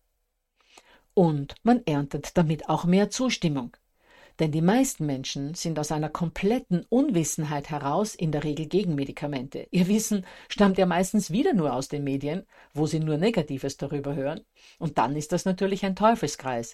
Und 1.13 1.53
man 1.61 1.83
erntet 1.85 2.35
damit 2.35 2.67
auch 2.67 2.85
mehr 2.85 3.11
Zustimmung. 3.11 3.77
Denn 4.39 4.51
die 4.51 4.63
meisten 4.63 5.05
Menschen 5.05 5.53
sind 5.53 5.77
aus 5.77 5.91
einer 5.91 6.09
kompletten 6.09 6.83
Unwissenheit 6.89 7.69
heraus 7.69 8.15
in 8.15 8.31
der 8.31 8.43
Regel 8.43 8.65
gegen 8.65 8.95
Medikamente. 8.95 9.67
Ihr 9.69 9.87
Wissen 9.87 10.25
stammt 10.49 10.79
ja 10.79 10.87
meistens 10.87 11.29
wieder 11.29 11.53
nur 11.53 11.73
aus 11.73 11.89
den 11.89 12.03
Medien, 12.03 12.47
wo 12.73 12.87
sie 12.87 12.99
nur 12.99 13.17
Negatives 13.17 13.77
darüber 13.77 14.15
hören. 14.15 14.41
Und 14.79 14.97
dann 14.97 15.15
ist 15.15 15.31
das 15.31 15.45
natürlich 15.45 15.85
ein 15.85 15.95
Teufelskreis. 15.95 16.73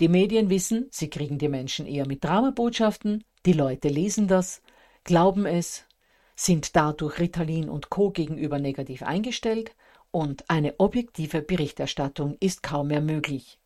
Die 0.00 0.08
Medien 0.08 0.48
wissen, 0.48 0.86
sie 0.92 1.10
kriegen 1.10 1.38
die 1.38 1.48
Menschen 1.48 1.86
eher 1.86 2.06
mit 2.06 2.22
Dramabotschaften, 2.22 3.24
die 3.44 3.52
Leute 3.52 3.88
lesen 3.88 4.28
das, 4.28 4.62
glauben 5.02 5.44
es, 5.44 5.86
sind 6.36 6.76
dadurch 6.76 7.18
Ritalin 7.18 7.68
und 7.68 7.90
Co. 7.90 8.10
gegenüber 8.10 8.60
negativ 8.60 9.02
eingestellt 9.02 9.74
und 10.12 10.48
eine 10.48 10.78
objektive 10.78 11.42
Berichterstattung 11.42 12.36
ist 12.38 12.62
kaum 12.62 12.88
mehr 12.88 13.00
möglich. 13.00 13.58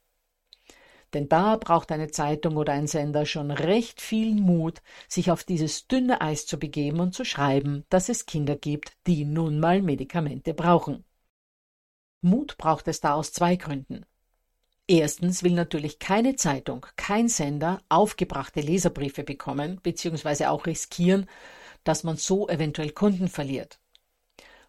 Denn 1.13 1.29
da 1.29 1.57
braucht 1.57 1.93
eine 1.93 2.11
Zeitung 2.11 2.57
oder 2.57 2.73
ein 2.73 2.87
Sender 2.87 3.27
schon 3.27 3.51
recht 3.51 4.01
viel 4.01 4.35
Mut, 4.35 4.81
sich 5.09 5.31
auf 5.31 5.45
dieses 5.45 5.87
dünne 5.87 6.23
Eis 6.23 6.47
zu 6.47 6.59
begeben 6.59 7.01
und 7.01 7.15
zu 7.15 7.27
schreiben, 7.27 7.85
dass 7.91 8.09
es 8.09 8.25
Kinder 8.25 8.57
gibt, 8.57 8.97
die 9.07 9.27
nun 9.27 9.61
mal 9.61 9.83
Medikamente 9.83 10.55
brauchen. 10.55 11.05
Mut 12.23 12.57
braucht 12.57 12.89
es 12.89 13.01
da 13.01 13.13
aus 13.13 13.33
zwei 13.33 13.57
Gründen. 13.57 14.07
Erstens 14.89 15.43
will 15.43 15.53
natürlich 15.53 15.99
keine 15.99 16.37
Zeitung, 16.37 16.87
kein 16.97 17.29
Sender 17.29 17.81
aufgebrachte 17.89 18.61
Leserbriefe 18.61 19.23
bekommen, 19.23 19.81
beziehungsweise 19.83 20.51
auch 20.51 20.67
riskieren, 20.67 21.29
dass 21.85 22.05
man 22.05 22.17
so 22.17 22.49
eventuell 22.49 22.91
Kunden 22.91 23.29
verliert. 23.29 23.79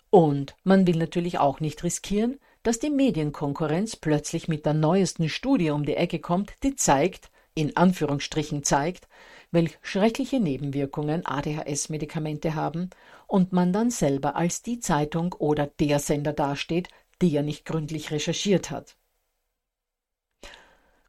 Und 0.09 0.55
man 0.63 0.85
will 0.85 0.97
natürlich 0.97 1.39
auch 1.39 1.59
nicht 1.59 1.83
riskieren, 1.83 2.39
dass 2.61 2.79
die 2.79 2.91
Medienkonkurrenz 2.91 3.95
plötzlich 3.95 4.47
mit 4.47 4.65
der 4.65 4.73
neuesten 4.73 5.27
Studie 5.27 5.71
um 5.71 5.85
die 5.85 5.95
Ecke 5.95 6.19
kommt, 6.19 6.53
die 6.63 6.75
zeigt, 6.75 7.31
in 7.55 7.75
Anführungsstrichen 7.75 8.63
zeigt, 8.63 9.07
welch 9.51 9.77
schreckliche 9.81 10.39
Nebenwirkungen 10.39 11.25
ADHS-Medikamente 11.25 12.55
haben 12.55 12.89
und 13.27 13.51
man 13.51 13.73
dann 13.73 13.89
selber 13.89 14.35
als 14.35 14.61
die 14.61 14.79
Zeitung 14.79 15.33
oder 15.33 15.67
der 15.67 15.99
Sender 15.99 16.33
dasteht, 16.33 16.89
die 17.21 17.35
er 17.35 17.43
nicht 17.43 17.65
gründlich 17.65 18.11
recherchiert 18.11 18.71
hat. 18.71 18.95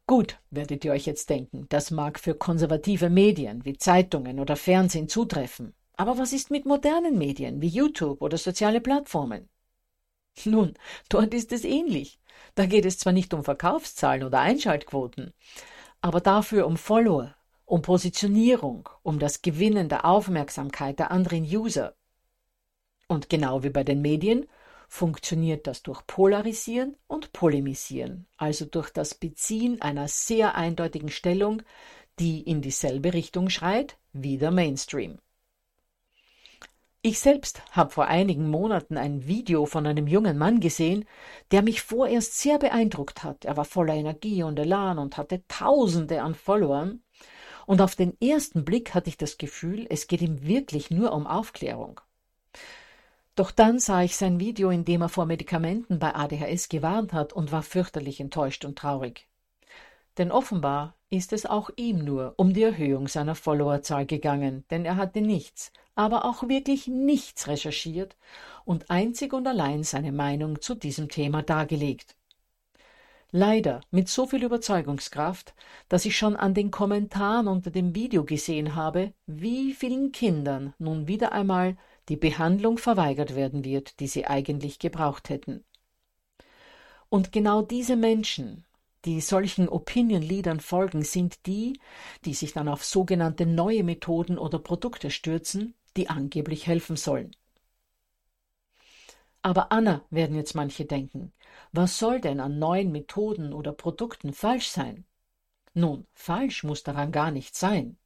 Gut, 0.07 0.39
werdet 0.51 0.85
ihr 0.85 0.91
euch 0.91 1.07
jetzt 1.07 1.31
denken, 1.31 1.65
das 1.69 1.89
mag 1.89 2.19
für 2.19 2.35
konservative 2.35 3.09
Medien 3.09 3.65
wie 3.65 3.75
Zeitungen 3.75 4.39
oder 4.39 4.55
Fernsehen 4.55 5.09
zutreffen. 5.09 5.73
Aber 5.97 6.19
was 6.19 6.31
ist 6.31 6.51
mit 6.51 6.65
modernen 6.65 7.17
Medien 7.17 7.59
wie 7.61 7.67
YouTube 7.67 8.21
oder 8.21 8.37
soziale 8.37 8.81
Plattformen? 8.81 9.49
Nun, 10.45 10.75
dort 11.09 11.33
ist 11.33 11.51
es 11.51 11.63
ähnlich. 11.63 12.19
Da 12.53 12.67
geht 12.67 12.85
es 12.85 12.99
zwar 12.99 13.13
nicht 13.13 13.33
um 13.33 13.43
Verkaufszahlen 13.43 14.23
oder 14.23 14.41
Einschaltquoten, 14.41 15.33
aber 16.01 16.21
dafür 16.21 16.67
um 16.67 16.77
Follower, 16.77 17.33
um 17.65 17.81
Positionierung, 17.81 18.87
um 19.01 19.17
das 19.17 19.41
Gewinnen 19.41 19.89
der 19.89 20.05
Aufmerksamkeit 20.05 20.99
der 20.99 21.09
anderen 21.09 21.43
User. 21.43 21.95
Und 23.07 23.29
genau 23.29 23.63
wie 23.63 23.69
bei 23.69 23.83
den 23.83 24.01
Medien 24.01 24.45
funktioniert 24.87 25.67
das 25.67 25.83
durch 25.83 26.05
Polarisieren 26.07 26.95
und 27.07 27.33
Polemisieren, 27.33 28.27
also 28.37 28.65
durch 28.65 28.89
das 28.91 29.15
Beziehen 29.15 29.81
einer 29.81 30.07
sehr 30.07 30.55
eindeutigen 30.55 31.09
Stellung, 31.09 31.61
die 32.19 32.41
in 32.41 32.61
dieselbe 32.61 33.13
Richtung 33.13 33.49
schreit 33.49 33.97
wie 34.13 34.37
der 34.37 34.51
Mainstream. 34.51 35.19
Ich 37.01 37.19
selbst 37.19 37.61
habe 37.69 37.91
vor 37.91 38.07
einigen 38.07 38.49
Monaten 38.49 38.97
ein 38.97 39.27
Video 39.27 39.67
von 39.67 39.85
einem 39.85 40.07
jungen 40.07 40.39
Mann 40.39 40.59
gesehen, 40.59 41.05
der 41.51 41.61
mich 41.61 41.83
vorerst 41.83 42.39
sehr 42.39 42.57
beeindruckt 42.57 43.23
hat. 43.23 43.45
Er 43.45 43.57
war 43.57 43.65
voller 43.65 43.93
Energie 43.93 44.41
und 44.41 44.57
Elan 44.57 44.97
und 44.97 45.15
hatte 45.15 45.43
Tausende 45.47 46.23
an 46.23 46.33
Followern. 46.33 47.03
Und 47.67 47.79
auf 47.79 47.95
den 47.95 48.19
ersten 48.19 48.65
Blick 48.65 48.95
hatte 48.95 49.09
ich 49.09 49.17
das 49.17 49.37
Gefühl, 49.37 49.85
es 49.87 50.07
geht 50.07 50.23
ihm 50.23 50.47
wirklich 50.47 50.89
nur 50.89 51.13
um 51.13 51.27
Aufklärung. 51.27 52.01
Doch 53.35 53.51
dann 53.51 53.79
sah 53.79 54.01
ich 54.01 54.15
sein 54.15 54.39
Video, 54.39 54.69
in 54.69 54.85
dem 54.85 55.01
er 55.01 55.09
vor 55.09 55.25
Medikamenten 55.25 55.99
bei 55.99 56.15
ADHS 56.15 56.69
gewarnt 56.69 57.11
hat 57.11 57.33
und 57.33 57.51
war 57.51 57.63
fürchterlich 57.63 58.21
enttäuscht 58.21 58.63
und 58.63 58.77
traurig. 58.77 59.27
Denn 60.17 60.31
offenbar 60.31 60.95
ist 61.09 61.33
es 61.33 61.45
auch 61.45 61.69
ihm 61.75 62.05
nur 62.05 62.33
um 62.37 62.53
die 62.53 62.63
Erhöhung 62.63 63.09
seiner 63.09 63.35
Followerzahl 63.35 64.05
gegangen, 64.05 64.63
denn 64.71 64.85
er 64.85 64.95
hatte 64.95 65.19
nichts, 65.19 65.73
aber 65.95 66.23
auch 66.23 66.47
wirklich 66.47 66.87
nichts 66.87 67.47
recherchiert 67.47 68.15
und 68.63 68.89
einzig 68.89 69.33
und 69.33 69.45
allein 69.47 69.83
seine 69.83 70.13
Meinung 70.13 70.61
zu 70.61 70.73
diesem 70.73 71.09
Thema 71.09 71.41
dargelegt. 71.41 72.15
Leider 73.31 73.81
mit 73.91 74.07
so 74.07 74.25
viel 74.25 74.43
Überzeugungskraft, 74.43 75.53
dass 75.89 76.05
ich 76.05 76.17
schon 76.17 76.37
an 76.37 76.53
den 76.53 76.71
Kommentaren 76.71 77.49
unter 77.49 77.69
dem 77.69 77.93
Video 77.93 78.23
gesehen 78.23 78.75
habe, 78.75 79.11
wie 79.25 79.73
vielen 79.73 80.13
Kindern 80.13 80.73
nun 80.79 81.09
wieder 81.09 81.33
einmal 81.33 81.75
die 82.09 82.17
Behandlung 82.17 82.77
verweigert 82.77 83.35
werden 83.35 83.63
wird, 83.65 83.99
die 83.99 84.07
sie 84.07 84.25
eigentlich 84.25 84.79
gebraucht 84.79 85.29
hätten. 85.29 85.63
Und 87.09 87.31
genau 87.31 87.61
diese 87.61 87.95
Menschen, 87.95 88.65
die 89.05 89.21
solchen 89.21 89.69
Opinion-Leadern 89.69 90.59
folgen, 90.59 91.03
sind 91.03 91.45
die, 91.45 91.79
die 92.25 92.33
sich 92.33 92.53
dann 92.53 92.67
auf 92.67 92.83
sogenannte 92.83 93.45
neue 93.45 93.83
Methoden 93.83 94.37
oder 94.37 94.59
Produkte 94.59 95.11
stürzen, 95.11 95.75
die 95.95 96.09
angeblich 96.09 96.67
helfen 96.67 96.95
sollen. 96.95 97.35
Aber 99.41 99.71
Anna, 99.71 100.03
werden 100.09 100.35
jetzt 100.35 100.55
manche 100.55 100.85
denken, 100.85 101.31
was 101.71 101.99
soll 101.99 102.19
denn 102.19 102.39
an 102.39 102.57
neuen 102.57 102.91
Methoden 102.91 103.53
oder 103.53 103.73
Produkten 103.73 104.33
falsch 104.33 104.69
sein? 104.69 105.05
Nun, 105.75 106.07
falsch 106.13 106.63
muss 106.63 106.81
daran 106.81 107.11
gar 107.11 107.29
nicht 107.29 107.55
sein. 107.55 107.97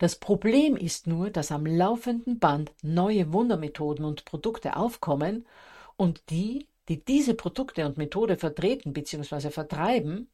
Das 0.00 0.16
Problem 0.16 0.78
ist 0.78 1.06
nur, 1.06 1.28
dass 1.28 1.52
am 1.52 1.66
laufenden 1.66 2.38
Band 2.38 2.72
neue 2.82 3.34
Wundermethoden 3.34 4.06
und 4.06 4.24
Produkte 4.24 4.76
aufkommen 4.76 5.46
und 5.98 6.30
die, 6.30 6.68
die 6.88 7.04
diese 7.04 7.34
Produkte 7.34 7.84
und 7.84 7.98
Methode 7.98 8.38
vertreten 8.38 8.94
bzw. 8.94 9.50
vertreiben, 9.50 10.30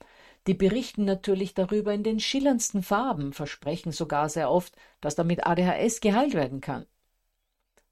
die 0.46 0.54
berichten 0.54 1.04
natürlich 1.04 1.52
darüber 1.52 1.92
in 1.92 2.04
den 2.04 2.20
schillerndsten 2.20 2.84
Farben, 2.84 3.32
versprechen 3.32 3.90
sogar 3.90 4.28
sehr 4.28 4.52
oft, 4.52 4.76
dass 5.00 5.16
damit 5.16 5.44
ADHS 5.44 6.00
geheilt 6.00 6.34
werden 6.34 6.60
kann. 6.60 6.86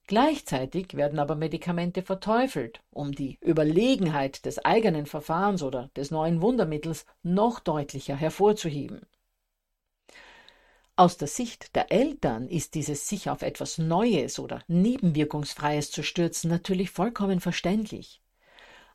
Gleichzeitig 0.06 0.94
werden 0.94 1.18
aber 1.18 1.34
Medikamente 1.34 2.02
verteufelt, 2.02 2.82
um 2.92 3.10
die 3.10 3.36
Überlegenheit 3.40 4.46
des 4.46 4.64
eigenen 4.64 5.06
Verfahrens 5.06 5.64
oder 5.64 5.90
des 5.96 6.12
neuen 6.12 6.40
Wundermittels 6.40 7.04
noch 7.24 7.58
deutlicher 7.58 8.14
hervorzuheben. 8.14 9.08
Aus 10.96 11.16
der 11.16 11.26
Sicht 11.26 11.74
der 11.74 11.90
Eltern 11.90 12.48
ist 12.48 12.76
dieses 12.76 13.08
sich 13.08 13.28
auf 13.28 13.42
etwas 13.42 13.78
Neues 13.78 14.38
oder 14.38 14.62
Nebenwirkungsfreies 14.68 15.90
zu 15.90 16.04
stürzen 16.04 16.48
natürlich 16.48 16.90
vollkommen 16.90 17.40
verständlich. 17.40 18.22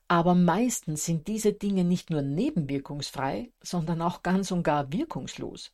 Aber 0.08 0.34
meistens 0.34 1.04
sind 1.04 1.28
diese 1.28 1.52
Dinge 1.52 1.84
nicht 1.84 2.10
nur 2.10 2.22
nebenwirkungsfrei, 2.22 3.52
sondern 3.62 4.02
auch 4.02 4.24
ganz 4.24 4.50
und 4.52 4.64
gar 4.64 4.94
wirkungslos. 4.94 5.74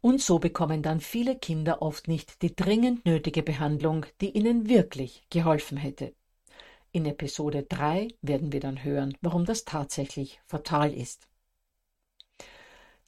Und 0.00 0.22
so 0.22 0.38
bekommen 0.38 0.80
dann 0.80 1.00
viele 1.00 1.36
Kinder 1.36 1.82
oft 1.82 2.06
nicht 2.06 2.40
die 2.42 2.54
dringend 2.54 3.04
nötige 3.04 3.42
Behandlung, 3.42 4.06
die 4.20 4.30
ihnen 4.30 4.68
wirklich 4.68 5.24
geholfen 5.28 5.76
hätte. 5.76 6.14
In 6.92 7.04
Episode 7.04 7.64
3 7.64 8.14
werden 8.22 8.52
wir 8.52 8.60
dann 8.60 8.84
hören, 8.84 9.18
warum 9.22 9.44
das 9.44 9.64
tatsächlich 9.64 10.40
fatal 10.46 10.94
ist. 10.94 11.26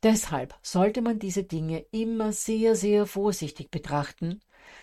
Deshalb 0.03 0.55
sollte 0.63 1.03
man 1.03 1.19
diese 1.19 1.45
Dinge 1.45 1.85
immer 1.91 2.33
sehr, 2.33 2.75
sehr 2.75 3.07
vorsichtig 3.07 3.71
betrachten, 3.71 4.41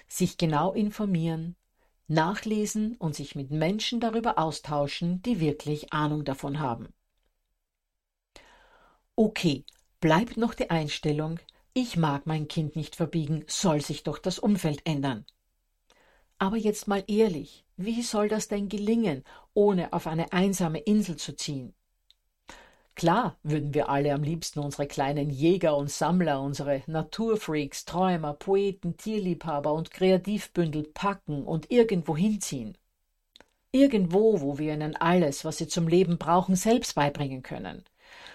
sich 0.07 0.37
genau 0.37 0.73
informieren, 0.73 1.55
nachlesen 2.07 2.95
und 2.97 3.15
sich 3.15 3.35
mit 3.35 3.51
Menschen 3.51 3.99
darüber 3.99 4.37
austauschen, 4.37 5.21
die 5.23 5.39
wirklich 5.39 5.91
Ahnung 5.91 6.23
davon 6.23 6.59
haben. 6.59 6.93
Okay, 9.15 9.65
bleibt 9.99 10.37
noch 10.37 10.53
die 10.53 10.69
Einstellung, 10.69 11.39
ich 11.73 11.97
mag 11.97 12.27
mein 12.27 12.47
Kind 12.47 12.75
nicht 12.75 12.95
verbiegen, 12.95 13.43
soll 13.47 13.81
sich 13.81 14.03
doch 14.03 14.19
das 14.19 14.39
Umfeld 14.39 14.81
ändern. 14.85 15.25
Aber 16.39 16.57
jetzt 16.57 16.87
mal 16.87 17.03
ehrlich, 17.07 17.65
wie 17.77 18.01
soll 18.01 18.29
das 18.29 18.47
denn 18.47 18.69
gelingen, 18.69 19.23
ohne 19.53 19.93
auf 19.93 20.07
eine 20.07 20.31
einsame 20.33 20.79
Insel 20.79 21.17
zu 21.17 21.35
ziehen? 21.35 21.76
Klar 22.97 23.37
würden 23.43 23.75
wir 23.75 23.89
alle 23.89 24.11
am 24.11 24.23
liebsten 24.23 24.57
unsere 24.57 24.87
kleinen 24.87 25.29
Jäger 25.29 25.77
und 25.77 25.91
Sammler, 25.91 26.41
unsere 26.41 26.81
Naturfreaks, 26.87 27.85
Träumer, 27.85 28.33
Poeten, 28.33 28.97
Tierliebhaber 28.97 29.71
und 29.71 29.91
Kreativbündel 29.91 30.81
packen 30.95 31.43
und 31.43 31.69
irgendwo 31.69 32.17
hinziehen. 32.17 32.75
Irgendwo, 33.71 34.41
wo 34.41 34.57
wir 34.57 34.73
ihnen 34.73 34.95
alles, 34.95 35.45
was 35.45 35.57
sie 35.57 35.67
zum 35.67 35.87
Leben 35.87 36.17
brauchen, 36.17 36.55
selbst 36.55 36.95
beibringen 36.95 37.43
können. 37.43 37.85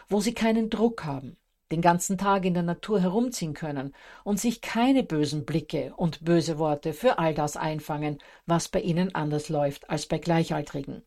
Wo 0.08 0.20
sie 0.20 0.32
keinen 0.32 0.70
Druck 0.70 1.04
haben, 1.04 1.36
den 1.72 1.82
ganzen 1.82 2.16
Tag 2.16 2.44
in 2.44 2.54
der 2.54 2.62
Natur 2.62 3.00
herumziehen 3.00 3.54
können 3.54 3.92
und 4.22 4.38
sich 4.38 4.60
keine 4.60 5.02
bösen 5.02 5.44
Blicke 5.44 5.92
und 5.96 6.24
böse 6.24 6.60
Worte 6.60 6.92
für 6.92 7.18
all 7.18 7.34
das 7.34 7.56
einfangen, 7.56 8.18
was 8.46 8.68
bei 8.68 8.80
ihnen 8.80 9.12
anders 9.12 9.48
läuft 9.48 9.90
als 9.90 10.06
bei 10.06 10.18
Gleichaltrigen. 10.18 11.02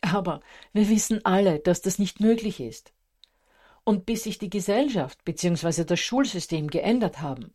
Aber 0.00 0.40
wir 0.72 0.88
wissen 0.88 1.24
alle, 1.24 1.60
dass 1.60 1.80
das 1.82 1.98
nicht 1.98 2.20
möglich 2.20 2.60
ist. 2.60 2.92
Und 3.84 4.06
bis 4.06 4.24
sich 4.24 4.38
die 4.38 4.50
Gesellschaft 4.50 5.24
bzw. 5.24 5.84
das 5.84 6.00
Schulsystem 6.00 6.68
geändert 6.68 7.20
haben 7.20 7.54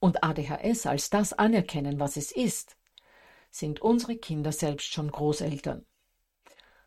und 0.00 0.22
ADHS 0.22 0.86
als 0.86 1.10
das 1.10 1.32
anerkennen, 1.32 1.98
was 1.98 2.16
es 2.16 2.32
ist, 2.32 2.76
sind 3.50 3.80
unsere 3.80 4.16
Kinder 4.16 4.52
selbst 4.52 4.92
schon 4.92 5.10
Großeltern. 5.10 5.84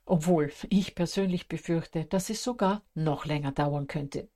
Obwohl 0.06 0.52
ich 0.70 0.96
persönlich 0.96 1.48
befürchte, 1.48 2.06
dass 2.06 2.30
es 2.30 2.44
sogar 2.44 2.84
noch 2.94 3.26
länger 3.26 3.52
dauern 3.52 3.88
könnte. 3.88 4.30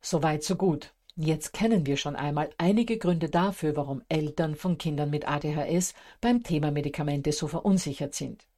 Soweit 0.00 0.42
so 0.42 0.56
gut. 0.56 0.94
Jetzt 1.16 1.52
kennen 1.52 1.86
wir 1.86 1.96
schon 1.96 2.16
einmal 2.16 2.50
einige 2.58 2.98
Gründe 2.98 3.30
dafür, 3.30 3.76
warum 3.76 4.02
Eltern 4.08 4.56
von 4.56 4.78
Kindern 4.78 5.10
mit 5.10 5.28
ADHS 5.28 5.94
beim 6.20 6.42
Thema 6.42 6.72
Medikamente 6.72 7.30
so 7.30 7.46
verunsichert 7.46 8.16
sind. 8.16 8.48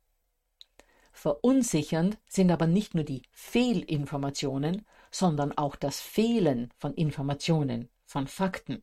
Verunsichernd 1.13 2.17
sind 2.27 2.51
aber 2.51 2.67
nicht 2.67 2.95
nur 2.95 3.05
die 3.05 3.23
Fehlinformationen, 3.31 4.87
sondern 5.11 5.57
auch 5.57 5.77
das 5.77 6.01
Fehlen 6.01 6.71
von 6.79 6.95
Informationen, 6.95 7.91
von 8.07 8.27
Fakten. 8.27 8.83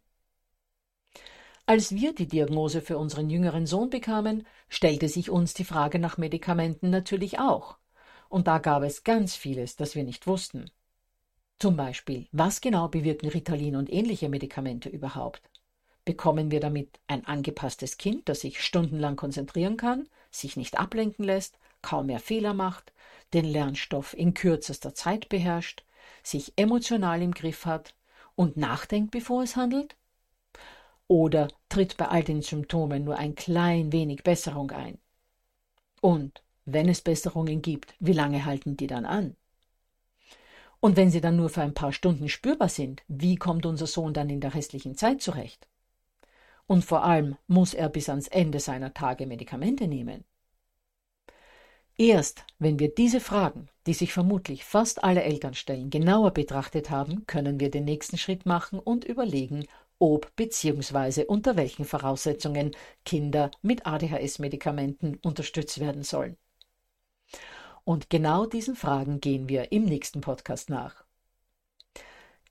Als 1.65 1.95
wir 1.95 2.13
die 2.13 2.27
Diagnose 2.27 2.81
für 2.81 2.99
unseren 2.99 3.29
jüngeren 3.29 3.65
Sohn 3.65 3.89
bekamen, 3.89 4.45
stellte 4.69 5.07
sich 5.07 5.31
uns 5.31 5.55
die 5.55 5.63
Frage 5.63 5.97
nach 5.97 6.17
Medikamenten 6.17 6.91
natürlich 6.91 7.39
auch. 7.39 7.77
Und 8.29 8.47
da 8.47 8.59
gab 8.59 8.83
es 8.83 9.03
ganz 9.03 9.35
vieles, 9.35 9.75
das 9.75 9.95
wir 9.95 10.03
nicht 10.03 10.27
wussten. 10.27 10.69
Zum 11.59 11.77
Beispiel, 11.77 12.27
was 12.31 12.61
genau 12.61 12.89
bewirken 12.89 13.29
Ritalin 13.29 13.75
und 13.75 13.91
ähnliche 13.91 14.29
Medikamente 14.29 14.89
überhaupt? 14.89 15.41
Bekommen 16.05 16.51
wir 16.51 16.59
damit 16.59 16.99
ein 17.07 17.25
angepasstes 17.25 17.97
Kind, 17.97 18.27
das 18.27 18.41
sich 18.41 18.61
stundenlang 18.61 19.15
konzentrieren 19.15 19.77
kann, 19.77 20.09
sich 20.31 20.57
nicht 20.57 20.77
ablenken 20.77 21.23
lässt, 21.23 21.57
kaum 21.81 22.07
mehr 22.07 22.19
Fehler 22.19 22.53
macht, 22.53 22.91
den 23.33 23.45
Lernstoff 23.45 24.13
in 24.13 24.33
kürzester 24.33 24.93
Zeit 24.93 25.29
beherrscht, 25.29 25.85
sich 26.23 26.53
emotional 26.57 27.21
im 27.21 27.33
Griff 27.33 27.65
hat 27.65 27.95
und 28.35 28.57
nachdenkt, 28.57 29.11
bevor 29.11 29.43
es 29.43 29.55
handelt? 29.55 29.95
Oder 31.07 31.47
tritt 31.69 31.95
bei 31.97 32.07
all 32.07 32.23
den 32.23 32.41
Symptomen 32.41 33.03
nur 33.05 33.17
ein 33.17 33.35
klein 33.35 33.91
wenig 33.93 34.23
Besserung 34.23 34.71
ein? 34.71 34.99
Und 36.01 36.43
wenn 36.65 36.89
es 36.89 37.01
Besserungen 37.01 37.61
gibt, 37.61 37.95
wie 37.99 38.13
lange 38.13 38.45
halten 38.45 38.77
die 38.77 38.87
dann 38.87 39.05
an? 39.05 39.35
Und 40.83 40.97
wenn 40.97 41.09
sie 41.09 41.21
dann 41.21 41.37
nur 41.37 41.47
für 41.47 41.61
ein 41.61 41.73
paar 41.73 41.93
Stunden 41.93 42.27
spürbar 42.27 42.67
sind, 42.67 43.03
wie 43.07 43.37
kommt 43.37 43.65
unser 43.65 43.87
Sohn 43.87 44.13
dann 44.13 44.29
in 44.29 44.41
der 44.41 44.53
restlichen 44.53 44.97
Zeit 44.97 45.21
zurecht? 45.21 45.65
Und 46.67 46.83
vor 46.83 47.05
allem 47.05 47.37
muss 47.47 47.73
er 47.73 47.87
bis 47.87 48.09
ans 48.09 48.27
Ende 48.27 48.59
seiner 48.59 48.93
Tage 48.93 49.25
Medikamente 49.25 49.87
nehmen. 49.87 50.25
Erst 51.97 52.43
wenn 52.59 52.79
wir 52.79 52.93
diese 52.93 53.21
Fragen, 53.21 53.69
die 53.87 53.93
sich 53.93 54.11
vermutlich 54.11 54.65
fast 54.65 55.05
alle 55.05 55.23
Eltern 55.23 55.53
stellen, 55.53 55.89
genauer 55.89 56.31
betrachtet 56.31 56.89
haben, 56.89 57.25
können 57.27 57.61
wir 57.61 57.71
den 57.71 57.85
nächsten 57.85 58.17
Schritt 58.17 58.45
machen 58.45 58.77
und 58.77 59.05
überlegen, 59.05 59.65
ob 59.99 60.35
bzw. 60.35 61.23
unter 61.23 61.55
welchen 61.55 61.85
Voraussetzungen 61.85 62.75
Kinder 63.05 63.51
mit 63.61 63.85
ADHS-Medikamenten 63.85 65.15
unterstützt 65.23 65.79
werden 65.79 66.03
sollen. 66.03 66.35
Und 67.85 68.09
genau 68.09 68.45
diesen 68.45 68.75
Fragen 68.75 69.19
gehen 69.19 69.49
wir 69.49 69.71
im 69.71 69.85
nächsten 69.85 70.21
Podcast 70.21 70.69
nach. 70.69 71.03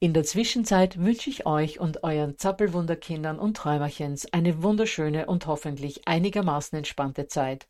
In 0.03 0.13
der 0.15 0.25
Zwischenzeit 0.25 0.99
wünsche 0.99 1.31
ich 1.31 1.47
euch 1.47 1.79
und 1.79 2.03
euren 2.03 2.37
Zappelwunderkindern 2.37 3.39
und 3.39 3.57
Träumerchens 3.57 4.33
eine 4.33 4.61
wunderschöne 4.63 5.27
und 5.27 5.47
hoffentlich 5.47 6.09
einigermaßen 6.09 6.77
entspannte 6.77 7.29
Zeit. 7.29 7.69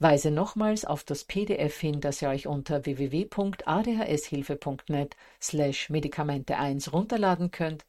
Weise 0.00 0.32
nochmals 0.32 0.84
auf 0.84 1.04
das 1.04 1.22
PDF 1.24 1.78
hin, 1.78 2.00
das 2.00 2.20
ihr 2.20 2.30
euch 2.30 2.48
unter 2.48 2.84
www.adhshilfe.net 2.84 5.16
slash 5.40 5.88
Medikamente 5.88 6.56
1 6.56 6.92
runterladen 6.92 7.52
könnt 7.52 7.86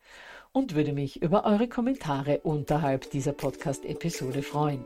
und 0.52 0.76
würde 0.76 0.94
mich 0.94 1.22
über 1.22 1.46
eure 1.46 1.68
Kommentare 1.68 2.40
unterhalb 2.40 3.12
dieser 3.12 3.34
Podcast-Episode 3.34 4.42
freuen. 4.44 4.84